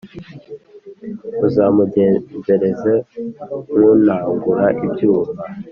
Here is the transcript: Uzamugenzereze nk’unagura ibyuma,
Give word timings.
Uzamugenzereze 1.47 2.93
nk’unagura 3.73 4.65
ibyuma, 4.85 5.31